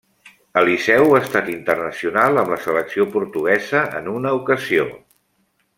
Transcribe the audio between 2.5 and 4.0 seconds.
la selecció portuguesa